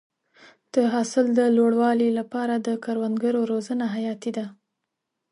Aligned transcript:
د 0.73 0.75
حاصل 0.93 1.25
د 1.39 1.41
لوړوالي 1.57 2.09
لپاره 2.19 2.55
د 2.67 2.69
کروندګرو 2.83 3.41
روزنه 3.51 3.85
حیاتي 3.95 4.31
ده. 4.37 4.45